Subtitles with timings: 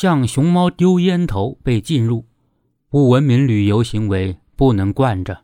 [0.00, 2.24] 向熊猫丢烟头被禁入，
[2.88, 5.40] 不文明旅游行为不能惯着。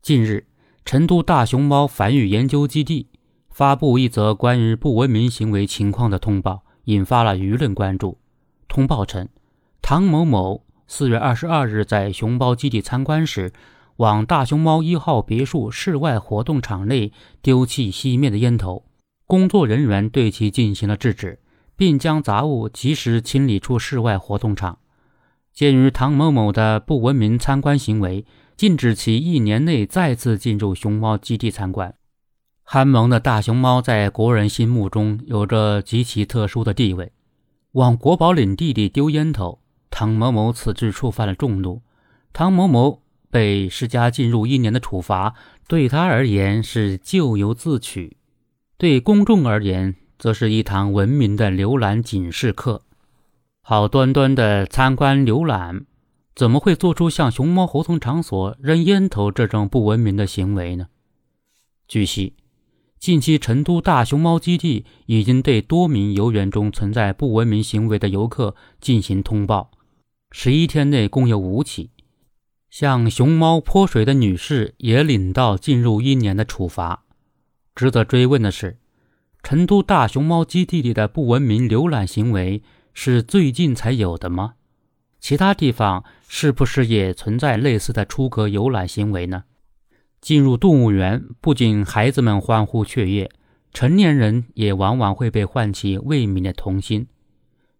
[0.00, 0.46] 近日，
[0.84, 3.08] 成都大熊猫繁育研究基地
[3.50, 8.18] 发布一则关于不文明行为情况的通报，引发了舆论关注。
[8.68, 9.28] 通报称，
[9.82, 13.52] 唐某某四月二十二日在熊猫基地参观时，
[13.96, 17.12] 往大熊猫一号别墅室外活动场内
[17.42, 18.84] 丢弃熄灭的烟头，
[19.26, 21.40] 工作人员对其进行了制止，
[21.76, 24.78] 并将杂物及时清理出室外活动场。
[25.52, 28.24] 鉴于唐某某的不文明参观行为，
[28.56, 31.94] 禁止其一年内再次进入熊猫基地参观。
[32.62, 37.12] 憨萌的大熊猫在国人心目中有着极其特殊的地位。
[37.72, 41.82] 往国宝领地里丢烟头，唐某某此举触犯了众怒。
[42.32, 45.34] 唐某某被施加禁入一年的处罚，
[45.68, 48.16] 对他而言是咎由自取；
[48.78, 52.82] 对公众而言，则是一堂文明的浏览警示课。
[53.60, 55.84] 好端端的参观浏览，
[56.36, 60.86] 怎么会做出像熊猫活动场所扔烟头这种不文明的行为呢？
[61.88, 62.34] 据悉。
[63.00, 69.72] 近期，成都大熊猫基地已经对多名游园中存在不文明行为的游客进行通报，
[70.30, 71.90] 十一天内共有五起。
[72.70, 77.02] 向熊猫泼水的女士也领到进入一年的处罚。
[77.74, 78.78] 值得追问的是，
[79.42, 82.62] 成都大熊猫基地里的不文明浏览行为
[82.94, 84.54] 是最近才有的吗？
[85.18, 89.44] 其他地方是不是也存在类似的出格游览行为呢？
[90.20, 93.30] 进入动物园，不仅孩子们欢呼雀跃，
[93.72, 97.08] 成年人也往往会被唤起未泯的童心，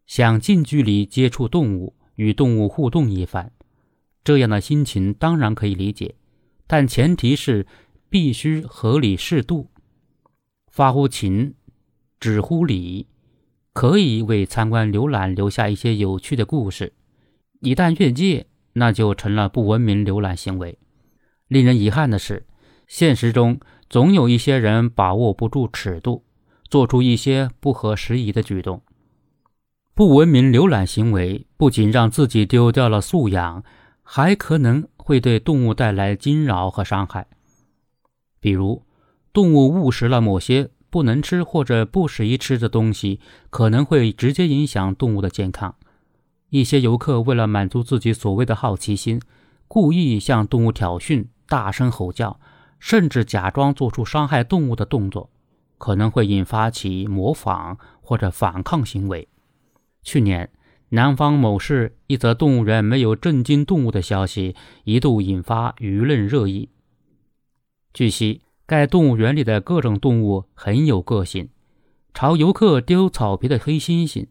[0.07, 3.53] 想近距离接触动物，与动物互动一番。
[4.25, 6.17] 这样的心情当然可以理解，
[6.67, 7.67] 但前提是
[8.09, 9.72] 必须合理适度。
[10.73, 11.53] 发乎情，
[12.19, 13.07] 止乎礼，
[13.75, 16.95] 可以为参观浏览留下一些有趣的故事。
[17.61, 20.79] 一旦越界，那就成了不文明浏览行为。
[21.49, 22.47] 令人遗憾的是，
[22.89, 23.61] 现实中
[23.91, 26.25] 总有一些人把握不住尺度，
[26.71, 28.83] 做出一些不合时宜的举动。
[29.93, 33.63] 不文明浏览行为不仅让自己丢掉了素养，
[34.03, 37.27] 还可能会对动物带来惊扰和伤害。
[38.41, 38.83] 比如，
[39.33, 45.75] 动物误食了某些不能吃或者不适宜吃的东西，可能会直接影响动物的健康。
[46.51, 49.21] 一些游客为了满足自己所谓的好奇心，
[49.67, 51.27] 故意向动物挑衅。
[51.49, 52.39] 大声吼叫，
[52.79, 55.31] 甚至假装做出伤害动物的动作，
[55.79, 59.29] 可能会引发其模仿或者反抗行为。
[60.03, 60.51] 去年，
[60.91, 64.55] 南方某市一则动物园没有震惊动物的消息，
[64.85, 66.69] 一度引发舆论热议。
[67.95, 71.51] 据悉，该动物园里的各种动物很有个性，
[72.15, 74.27] 朝游客丢草皮的黑猩猩，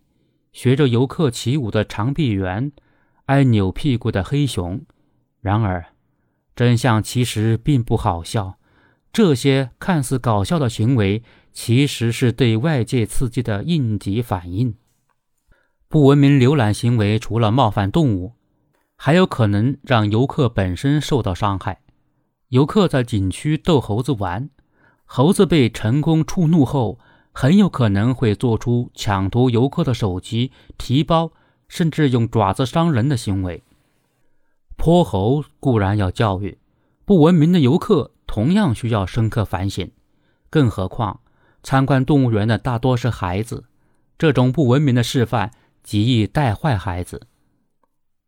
[0.51, 2.71] 学着游客起舞的长臂猿，
[3.25, 4.81] 爱扭屁股的黑熊。
[5.41, 5.87] 然而，
[6.55, 8.57] 真相其实并不好笑，
[9.11, 14.75] 这些看似搞笑的行为，其实是对外界刺激的应急反应。
[15.87, 18.33] 不文明浏览行为除了冒犯动物，
[18.95, 21.81] 还有可能让游客本身受到伤害。
[22.51, 24.49] 游客在景区逗猴子玩，
[25.05, 26.99] 猴子被成功触怒后，
[27.31, 31.31] 很有可能会做出抢夺游客的手机、提包，
[31.69, 33.63] 甚至用爪子伤人的行为。
[34.75, 36.57] 泼猴固然要教育，
[37.05, 39.89] 不文明的游客同样需要深刻反省。
[40.49, 41.21] 更何况，
[41.63, 43.63] 参观动物园的大多是孩子，
[44.17, 45.51] 这种不文明的示范
[45.83, 47.27] 极易带坏孩子。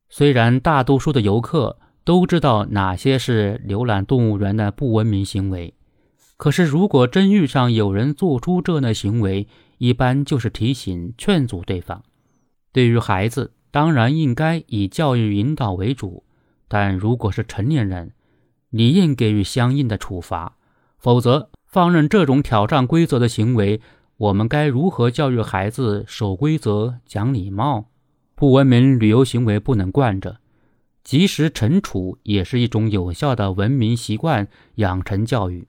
[0.08, 5.74] 虽然大多数的游客都知道哪些是浏览动物园的不文明行为，
[6.36, 9.48] 可是如果真遇上有人做出这样的行为，
[9.78, 12.04] 一般就是提醒、劝阻对方。
[12.72, 16.24] 对于孩子，当然应该以教育引导为主。
[16.68, 18.12] 但如果是成年人，
[18.70, 20.58] 理应给予相应的处罚，
[20.98, 23.80] 否则放任这种挑战规则的行为，
[24.18, 27.90] 我们该如何教育孩子守规则、讲礼貌？
[28.36, 30.38] 不文明旅游行为不能惯着，
[31.04, 35.68] 及时惩处也是一种有效的文明习惯养成教育。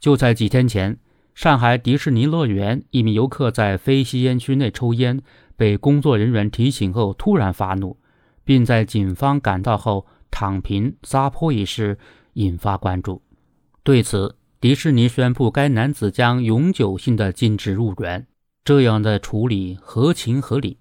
[0.00, 0.98] 就在几天前，
[1.34, 5.20] 上海迪士尼乐园一名游客在非吸烟区内抽烟，
[5.56, 7.98] 被工作人员提醒后突然发怒，
[8.44, 10.06] 并在警方赶到后。
[10.32, 11.98] 躺平撒泼一事
[12.34, 13.20] 引发关注，
[13.82, 18.24] 对此，迪士尼宣布该男子将永久性的禁止入园。
[18.64, 20.78] 这样的处理合情合理。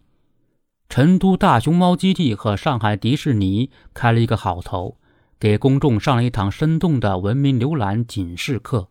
[0.90, 4.98] 成都大熊猫基地和上海迪士尼开了一个好头，
[5.40, 8.88] 给公众上了一堂生动的文明浏览警示课。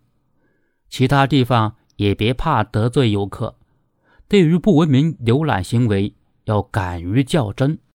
[0.88, 3.56] 其他地方也别怕得罪游客，
[4.28, 6.14] 对于不文明浏览行为，
[6.44, 7.80] 要敢于较真，